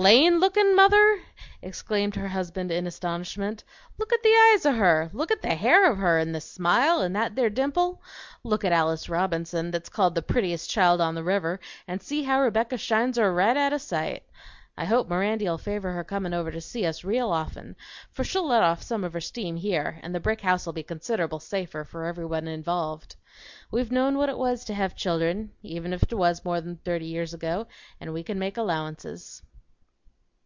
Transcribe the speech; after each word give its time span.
"PLAIN 0.00 0.38
LOOKING, 0.38 0.76
mother?" 0.76 1.22
exclaimed 1.60 2.14
her 2.14 2.28
husband 2.28 2.70
in 2.70 2.86
astonishment. 2.86 3.64
"Look 3.98 4.12
at 4.12 4.22
the 4.22 4.32
eyes 4.52 4.64
of 4.64 4.76
her; 4.76 5.10
look 5.12 5.32
at 5.32 5.42
the 5.42 5.56
hair 5.56 5.90
of 5.90 5.98
her, 5.98 6.20
an' 6.20 6.30
the 6.30 6.40
smile, 6.40 7.02
an' 7.02 7.14
that 7.14 7.34
there 7.34 7.50
dimple! 7.50 8.00
Look 8.44 8.64
at 8.64 8.70
Alice 8.70 9.08
Robinson, 9.08 9.72
that's 9.72 9.88
called 9.88 10.14
the 10.14 10.22
prettiest 10.22 10.70
child 10.70 11.00
on 11.00 11.16
the 11.16 11.24
river, 11.24 11.58
an' 11.88 11.98
see 11.98 12.22
how 12.22 12.40
Rebecca 12.40 12.78
shines 12.78 13.16
her 13.18 13.34
ri' 13.34 13.42
down 13.46 13.56
out 13.56 13.72
o' 13.72 13.78
sight! 13.78 14.22
I 14.76 14.84
hope 14.84 15.08
Mirandy'll 15.08 15.58
favor 15.58 15.90
her 15.90 16.04
comin' 16.04 16.32
over 16.32 16.52
to 16.52 16.60
see 16.60 16.86
us 16.86 17.02
real 17.02 17.30
often, 17.32 17.74
for 18.12 18.22
she'll 18.22 18.46
let 18.46 18.62
off 18.62 18.82
some 18.84 19.02
of 19.02 19.14
her 19.14 19.20
steam 19.20 19.56
here, 19.56 19.98
an' 20.04 20.12
the 20.12 20.20
brick 20.20 20.42
house'll 20.42 20.70
be 20.72 20.84
consid'able 20.84 21.40
safer 21.42 21.82
for 21.82 22.04
everybody 22.04 22.46
concerned. 22.46 23.16
We've 23.72 23.90
known 23.90 24.16
what 24.16 24.28
it 24.28 24.38
was 24.38 24.64
to 24.66 24.74
hev 24.74 24.94
children, 24.94 25.50
even 25.64 25.92
if 25.92 26.02
't 26.06 26.14
was 26.16 26.44
more 26.44 26.58
'n 26.58 26.78
thirty 26.84 27.06
years 27.06 27.34
ago, 27.34 27.66
an' 28.00 28.12
we 28.12 28.22
can 28.22 28.38
make 28.38 28.56
allowances." 28.56 29.42